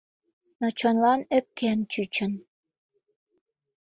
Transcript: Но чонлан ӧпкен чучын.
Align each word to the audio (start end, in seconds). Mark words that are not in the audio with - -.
Но 0.59 0.67
чонлан 0.79 1.21
ӧпкен 1.37 1.79
чучын. 1.91 2.31